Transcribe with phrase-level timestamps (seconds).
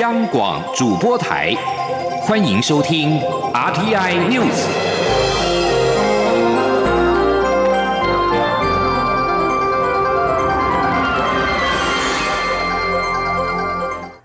[0.00, 1.54] 央广主播台，
[2.22, 3.20] 欢迎收听
[3.52, 4.66] RTI News。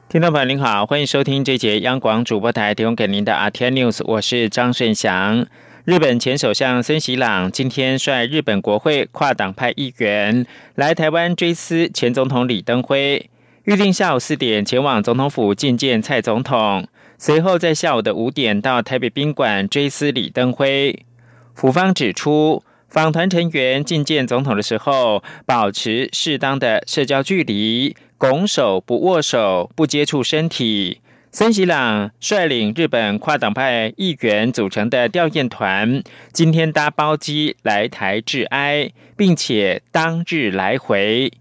[0.09, 5.45] 听众朋友您好，欢迎收听这节央广主播台提供给您的 RTI News，我是张顺祥。
[5.85, 13.29] 日本前首相森喜朗今天率日本国会跨党派议员来台湾追思前总统李登辉。
[13.69, 16.87] 预定下午四点前往总统府觐见蔡总统，
[17.19, 21.05] 随后在下午的五点到台北宾馆追思李登辉。
[21.53, 31.01] 府方指出，访团成员觐见总统的时候，保持适当的社交距离，拱手不握手，不接触身体。
[31.31, 36.01] 森喜朗率领日本跨党派议员组成的吊唁团，
[36.33, 41.31] 今天搭包机来台致哀，并且当日来回。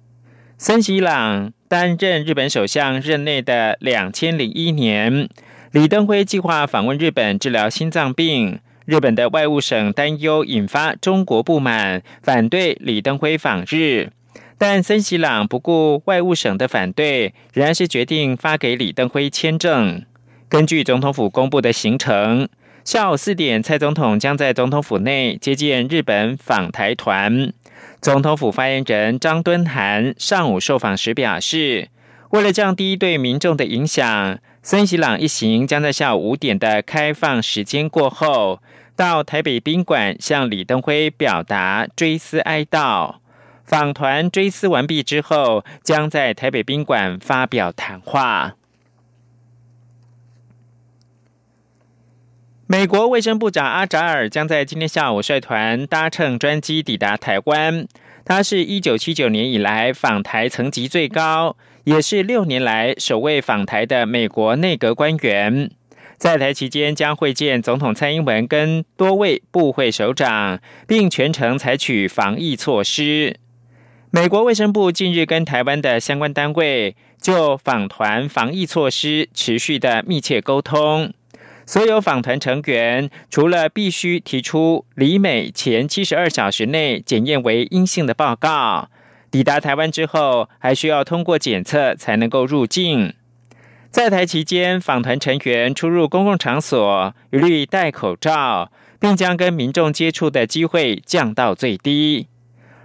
[0.58, 1.55] 森喜朗。
[1.68, 5.28] 担任日本首相任内的两千零一年，
[5.70, 8.58] 李登辉计划访问日本治疗心脏病。
[8.86, 14.08] 日本的外务省担忧引发中国不满，反对李登辉访日。
[14.56, 20.02] 但森喜朗不顾外务省的反对，仍然是决定发给李登辉签证。
[20.48, 22.48] 根据总统府公布的行程，
[22.83, 27.52] 下午四点，蔡总统将在总统府内接见日本访台团。
[28.00, 31.88] 总统府发言人张敦涵上午受访时表示，
[32.30, 38.62] 为了降低对民众的影响，森喜朗一行将在下午五点的开放时间过后，
[38.94, 43.16] 到台北宾馆向李登辉表达追思哀悼。
[43.64, 48.55] 访团追思完毕之后，将在台北宾馆发表谈话。
[52.70, 57.88] 美国卫生部长阿扎尔将在今天下午率团搭乘专机抵达台湾。
[58.27, 65.70] 他是一九七九年以来访台层级最高，也是六年来首位访台的美国内阁官员。
[66.19, 73.36] 在台期间将会见总统蔡英文跟多位部会首长，并全程采取防疫措施。
[74.11, 81.14] 美国卫生部近日跟台湾的相关单位就访团防疫措施持续的密切沟通。
[81.68, 88.89] 所有访团成员除了必须提出离美前七十二小时内检验为阴性的报告，
[89.30, 93.12] 抵达台湾之后还需要通过检测才能够入境。
[93.90, 102.29] 在台期间，访团成员出入公共场所一律戴口罩，并将跟民众接触的机会降到最低。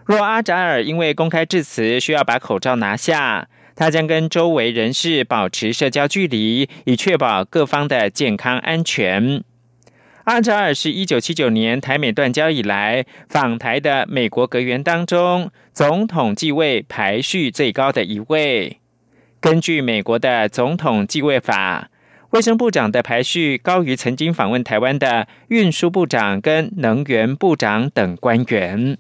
[0.06, 3.48] 若阿扎尔因为公开致辞需要把口罩拿下。
[3.76, 9.44] 他将跟周围人士保持社交距离，以确保各方的健康安全。
[10.26, 18.78] 阿扎尔是一九七九年台美断交以来访台的美国阁员当中，总统继位排序最高的一位。
[19.42, 21.90] 根据美国的总统继位法，
[22.30, 28.98] 卫生部长的排序高于曾经访问台湾的运输部长跟能源部长等官员。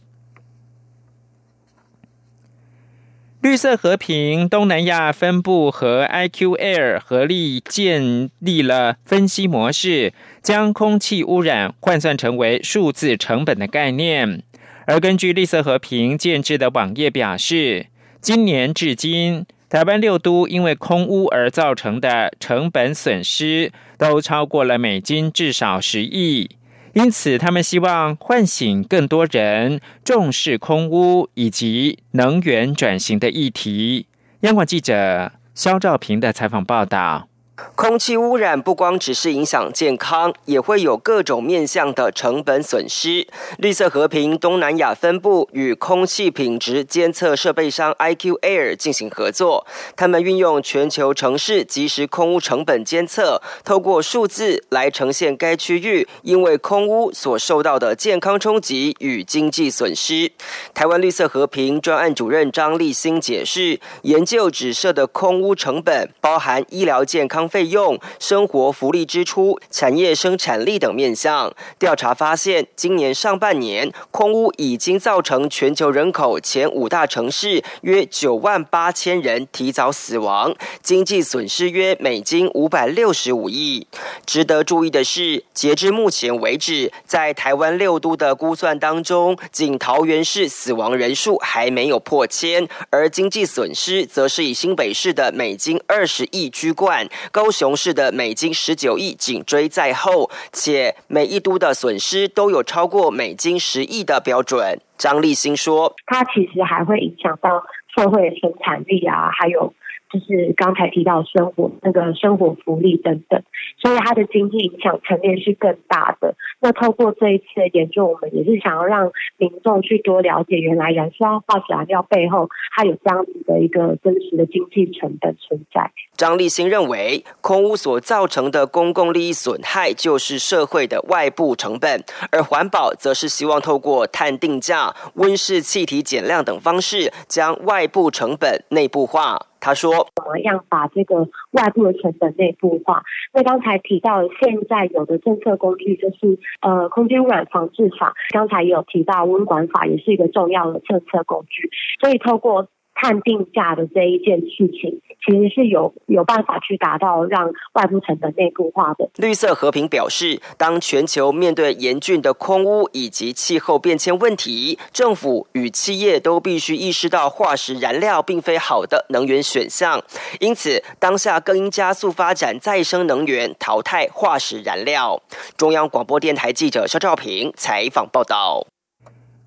[3.43, 14.43] 绿色和平东南亚分部和 IQ Air 合力建立了分析模式，将空气污染换算成为数字成本的概念。
[14.87, 17.87] 而根据绿色和平建制的网页表示，
[18.21, 26.49] 今年至今，台湾六都因为空污而造成的成本损失，都超过了美金至少十亿。
[26.93, 34.05] 因此，他们希望唤醒更多人重视空屋以及能源转型的议题。
[34.41, 37.27] 央广记者肖兆平的采访报道。
[37.75, 43.27] 空气污染不光只是影响健康，也会有各种面向的成本损失。
[43.57, 49.65] 绿色和平东南亚分部与空气品质监测设备商 IQ Air 进行合作，
[49.95, 60.31] 他们运用全球城市即时空污成本监测，透过数字来呈现该区域因为空污所受到的健康冲击与经济损失。
[60.73, 67.49] 台湾绿色和平专案主任张立新解释，研究指涉的空污成本包含医疗健康。
[67.53, 83.85] 费用、生活福利支出、产业生产力等面向调查发现，今年上半年空污已经造成全球人口前五大城市约九万八千人提早死亡，经济损失约美金五百六十五亿。
[84.25, 97.07] 值得注意的是，截至目前为止，在台湾六都的估算当中，仅桃园市死亡人数还没有破千，而经济损失则是以新北市的美金二十亿居冠。
[97.33, 104.79] 高雄市的美金十九亿紧追在后，且每一都的损失都有超过美金十亿的标准。
[104.99, 107.63] 张立新说：“它其实还会影响到
[107.97, 109.73] 社会生产力啊，还有
[110.13, 113.41] 就是刚才提到生活那个生活福利等等，
[113.81, 116.35] 所以它的经济影响层面是更大的。
[116.61, 125.91] 那透过这一次的研究，我们也是想要让民众去多了解，原来燃烧化石燃料背后它有这样子的一个真实的经济成本存在。
[126.15, 139.47] 张立新认为，空污所造成的公共利益损害就是社会的外部成本，而环保则是希望透过碳定价、温室气体减量等方式，将外部成本内部化。
[139.63, 143.01] 他说：“怎么样把这个外部的成本内部化？
[143.33, 151.69] 那刚才提到，现在有的政策工具就是呃空间污染防治法，刚才也有提到温管法，也是一个重要的政策工具。
[152.01, 159.09] 所以透过。”碳定价的这一件事情，其实是有有办法去达到让外部成本内部化的。
[159.15, 170.01] 绿色和平表示，当全球面对严峻的空污以及气候变迁问题，政府与企业都必须意识到化石燃料并非好的能源选项，
[170.39, 175.21] 因此当下更应加速发展再生能源，淘汰化石燃料。
[175.57, 178.65] 中央广播电台记者肖兆平采访报道。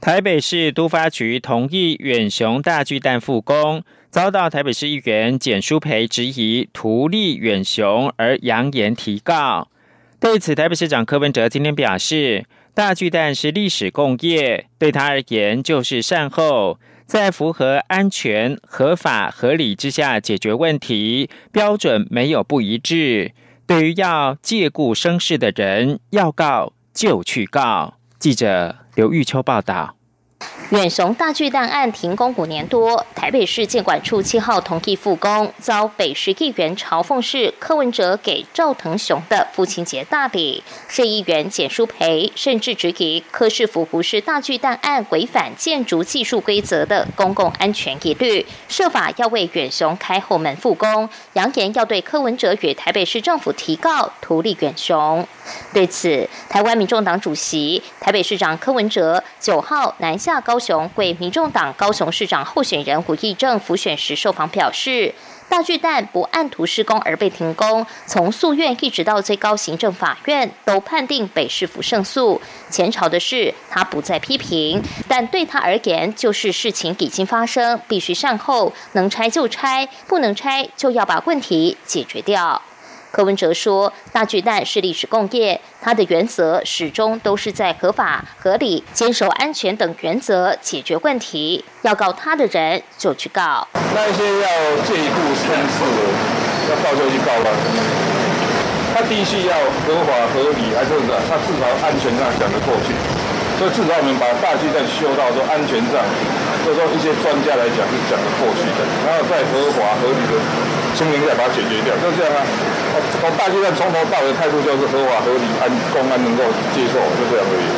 [0.06, 9.66] 台北市都发局同意远雄大巨蛋复工，遭到台北市议员简书培质疑图利远雄而扬言提告。
[10.20, 23.32] 对此，台北市长柯文哲今天表示，大巨蛋是历史工业，对他而言就是善后，在符合安全、合法、合理之下解决问题，标准没有不一致。
[23.66, 27.95] 对于要借故生事的人，要告就去告。
[28.18, 29.96] 记者刘玉秋报道。
[30.70, 40.64] 远雄大巨蛋案停工五年多，台北市建管处七号同意复工，遭北市议员嘲讽是柯文哲给赵腾雄的父亲节大礼。
[40.88, 55.24] 市议员简书培甚至质疑柯市府不是大巨蛋案违反建筑技术规则的公共安全疑虑，设法要为远雄开后门复工，扬言要对柯文哲与台北市政府提告图利远雄。
[55.72, 60.55] 对此，台湾民众党主席、台北市长柯文哲九号南下高。
[60.56, 65.14] 高雄为民众党高雄市长候选人胡义正辅选时受访表示，
[65.50, 72.40] 大巨蛋不按图施工而被停工，从诉愿一直到最高行政法院都判定北市府胜诉。
[72.70, 82.62] 前朝的事他不再批评，但对他而言就是事情已经发生，必须善后，能拆就拆，不能拆就要把问题解决掉。
[83.12, 91.64] 柯文哲说：“大巨蛋是历史工业，它的原则始终都是在合法、合理、坚守安全等原则解决问题。
[91.82, 93.66] 要告他的人就去告。
[93.94, 94.48] 那一些要
[94.84, 96.00] 借一步生事的，
[96.68, 97.50] 要告就去告吧。
[98.92, 100.92] 他必须要合法、合理，还是
[101.28, 102.92] 他至少安全上讲得过去。
[103.56, 105.96] 所以至少我们把大巨蛋修到说安全上，
[106.64, 108.84] 就说一些专家来讲是讲得过去的。
[109.04, 110.36] 然后在合法、合理的
[110.96, 112.40] 清明再把它解决掉，就这样啊。”
[113.20, 117.68] 我大剧院从头到尾态度就是合法、合理、安公安能够接受，就这样而已，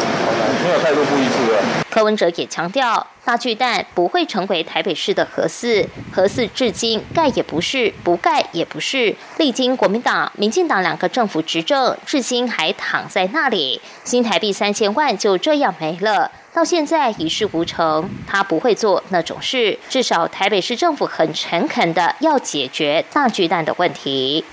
[0.63, 1.59] 没有态度不一致的。
[1.91, 9.15] 柯文哲也强调，大巨蛋不会成为台北市的核四，核四至今盖也不是，不盖也不是。
[9.39, 18.09] 历经国民党、民进党两个政府执政，至今还躺在那里，新台币三千万就这样没了，到现在一事无成。
[18.27, 24.45] 他不会做那种事，至少台北市政府很诚恳的要解决大巨蛋的问题。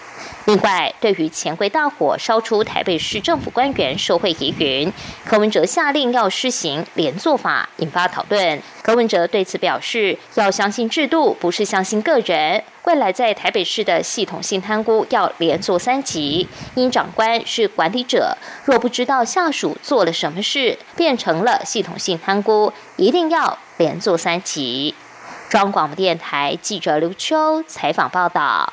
[0.45, 4.93] 另外，对于钱柜大火烧出台北市政府官员受贿疑云，
[5.25, 8.61] 柯文哲下令要施行连坐法，引发讨论。
[8.83, 12.63] 柯文哲对此表示，要相信制度，不是相信个人。
[12.83, 24.93] 未来在台北市的系统性贪污要连坐三级，因长官是管理者，若不知道下属做了什么事，变成了系统性贪污，一定要连坐三级。
[25.49, 28.71] 中央广播电台记者刘秋采访报道。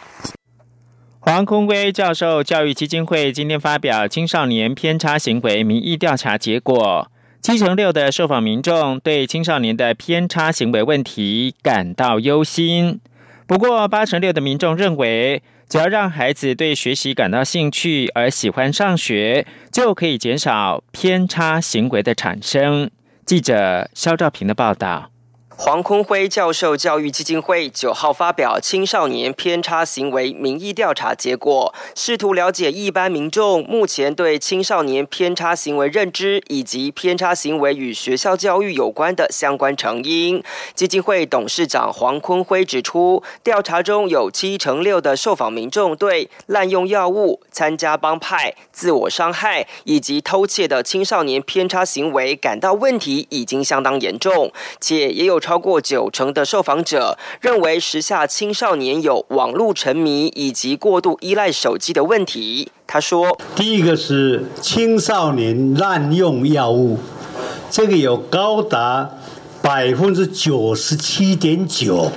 [1.25, 7.09] 黄坤威教授教育基金会今天发表青少年偏差行为民意调查结果，
[7.41, 12.99] 七成六的受访民众对青少年的偏差行为问题感到忧心。
[13.47, 22.91] 不过，八成六的民众认为，只要让孩子对学习感到兴趣而喜欢上学，就可以减少偏差行为的产生。
[23.25, 25.12] 记者肖兆平的报道。
[25.55, 40.43] 黄坤辉教授教育基金会九号发表青少年偏差行为民意调查结果，试图了解一般民众目前对青少年偏差行为认知以及偏差行为与学校教育有关的相关成因。
[40.75, 55.43] 基金会董事长黄坤辉指出，调查中有七成六的受访民众对滥用药物、参加帮派、自我伤害以及偷窃的青少年偏差行为感到问题已经相当严重，且也有。
[55.53, 62.73] 超过九成的受访者认为时下青少年有网络沉迷以及过度依赖手机的问题。
[62.87, 66.99] 他说：“第一个是青少年滥用药物，
[67.71, 69.11] 这个有高达
[69.61, 72.11] 百分之九十七点九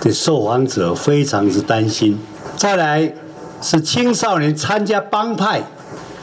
[0.00, 2.18] 的受访者非常之担心。
[2.56, 3.14] 再来
[3.62, 5.62] 是青少年参加帮派，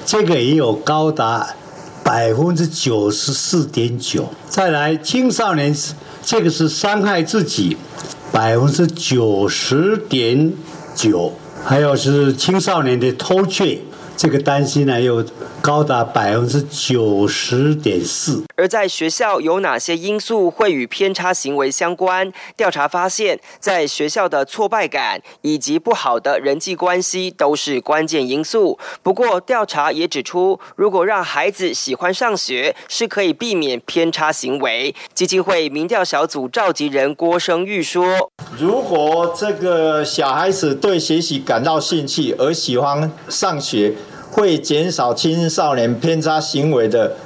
[0.06, 1.48] 这个也有高达。”
[2.08, 5.76] 百分之九十四点九，再来青少年，
[6.24, 7.76] 这个是伤害自己，
[8.32, 10.54] 百分之九十点
[10.96, 11.34] 九，
[11.66, 13.82] 还有是青少年的偷窃。
[14.18, 15.24] 这个担心呢，又
[15.62, 18.44] 高达百分之九十点四。
[18.56, 22.34] 而在学校有哪些因素会与偏差行为相关？
[22.56, 28.80] 调查发现，在学校的挫败感以及不好的人际关系都是关键因素。
[29.04, 34.96] 不过，调查也指出，如果让孩子喜欢上学，是可以避免偏差行为。
[35.14, 43.94] 基金会民调小组召集人郭生玉说：“如果这个小孩子对学习感到兴趣而喜欢上学。”
[44.38, 47.17] 会减少青少年偏差行为的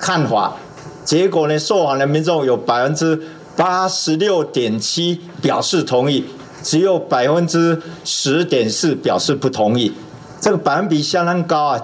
[0.00, 0.56] 看法，
[1.04, 1.56] 结果呢？
[1.56, 3.22] 受访的民众有百分之
[3.54, 6.24] 八十六点七表示同意，
[6.64, 9.92] 只有百分之十点四表示不同意，
[10.40, 11.80] 这个百分比相当高啊。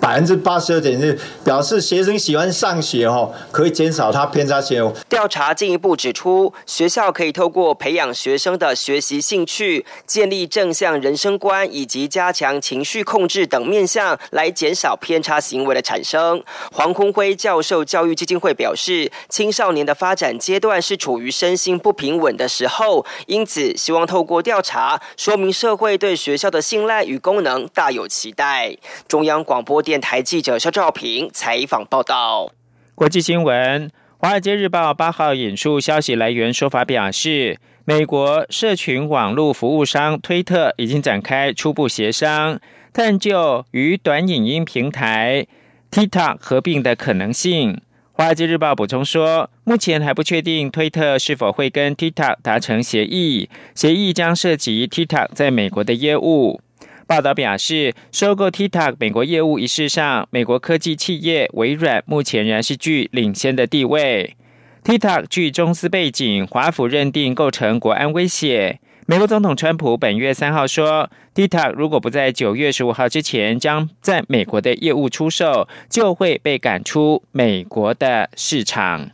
[0.00, 1.14] 百分之八十二点六
[1.44, 4.92] 表示学生喜欢上学哦，可以减少他偏差行为。
[5.08, 16.42] 调查进一步指出，学校可以透过培养学生的学习兴趣、建立正向人生观以及加强情绪控制等面向，来减少偏差行为的产生。
[16.70, 28.76] 黄坤辉教授教育基金会表示，青少年的发展阶段是处于身心不平稳的时候，因此希望透过调查说明社会对学校的信赖与功能大有期待。
[29.08, 29.82] 中央广播。
[29.88, 32.52] 电台记者肖兆平采访报道。
[32.94, 42.60] 国际新闻：华尔街日报八号引述消息来源说法表示，美国社群网络服务商推特已经展开初步协商，
[42.92, 45.46] 探究与短影音平台
[45.90, 47.80] TikTok 合并的可能性。
[48.12, 56.60] 华尔街日报补充说，目前还不确定推特是否会跟 TikTok 达成协议，协议将涉及 TikTok 在美国的业务。
[57.08, 64.36] 报道表示，收购 TikTok 美国业务一事上，美国科技企业微软目前仍是具领先的地位。
[64.84, 68.78] TikTok 据中资背景，华府认定构成国安威胁。
[69.06, 79.12] 美国总统川普本月三号说，TikTok 如果不在九月十五号之前将在美国的业务出售，就会被赶出美国的市场。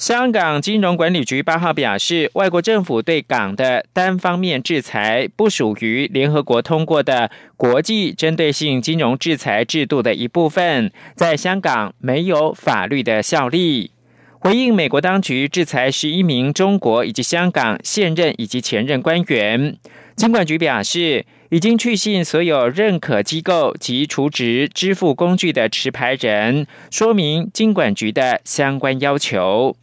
[0.00, 13.90] 香港金融管理局八号表示，外国政府对港的单方面制裁不属于联合国通过的国际针对性金融制裁制度的一部分，在香港没有法律的效力。
[14.38, 19.76] 回应美国当局制裁十一名中国以及香港现任以及前任官员，
[20.16, 29.76] 金管局表示，已经去信所有认可机构及除值支付工具的持牌人，说明金管局的相关要求。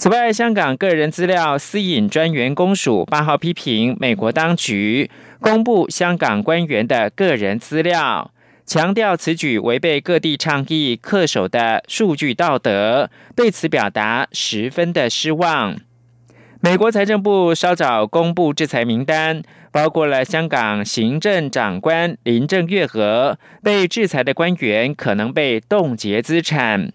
[0.00, 8.30] 此外，香港个人资料私隐专员公署八号批评美国当局公布香港官员的个人资料，
[8.64, 15.76] 强调此举违背各地倡议恪守的数据道德，对此表达十分的失望。
[16.60, 26.92] 美国财政部稍早公布制裁名单，包括了香港行政长官林郑月娥，被制裁的官员可能被冻结资产。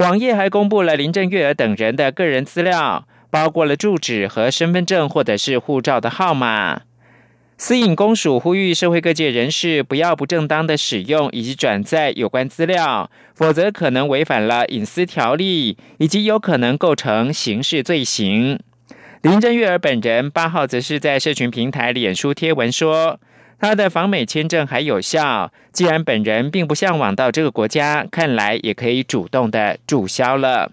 [0.00, 6.80] 网页还公布了林郑月娥等人的个人资料，包括了住址和身份证或者是护照的号码。
[7.58, 18.58] 私隐公署呼吁社会各界人士不要不正当的使用以及转载有关资料，否则可能违反了隐私条例，以及有可能构成刑事罪行。
[19.20, 23.20] 林郑月娥本人八号则是在社群平台脸书贴文说。
[23.60, 30.72] 他的访美签证还有效，既然本人并不向往到这个国家，看来也可以主动的注销了。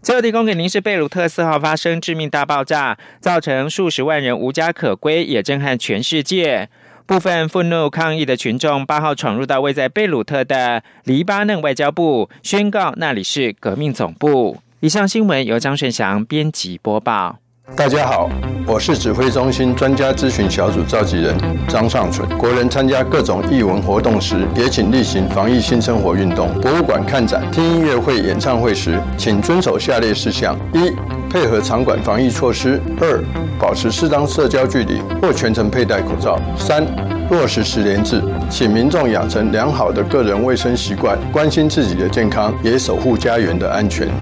[0.00, 6.68] 最后提供给您是贝鲁特四号发生致命大爆炸，造成数十万人无家可归，也震撼全世界。
[7.04, 14.58] 部分愤怒抗议的群众八号闯入到位在贝鲁特的黎巴嫩外交部，宣告那里是革命总部。
[14.78, 17.40] 以上新闻由张顺祥编辑播报。
[17.76, 18.28] 大家好，
[18.66, 21.34] 我是指挥中心专家咨询小组召集人
[21.68, 22.28] 张尚存。
[22.36, 26.52] 国人参加各种艺文活动时，也请例行防疫新生活运动。
[26.60, 30.92] 博物馆看展、听音乐会、演唱会时，请遵守下列事项：一、
[31.30, 33.22] 配合场馆防疫措施；二、
[33.58, 36.84] 保持适当社交距离或全程佩戴口罩；三、
[37.30, 44.08] 落实十连制，请民众养成良好的个人卫生习惯，关心自己的健康，也守护家园的安全。